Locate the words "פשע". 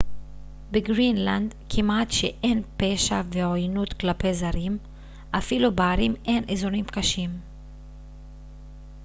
2.77-3.21